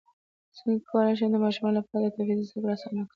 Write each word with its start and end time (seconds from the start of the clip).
څنګه 0.57 0.81
کولی 0.89 1.13
شم 1.19 1.29
د 1.33 1.37
ماشومانو 1.45 1.77
لپاره 1.79 2.03
د 2.05 2.13
توحید 2.15 2.39
زدکړه 2.49 2.73
اسانه 2.75 3.01
کړم 3.03 3.05